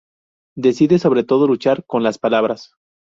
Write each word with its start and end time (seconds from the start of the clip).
Decide, 0.55 0.97
sobre 0.97 1.23
todo, 1.23 1.45
luchar 1.45 1.85
con 1.85 2.01
las 2.01 2.17
palabras. 2.17 2.73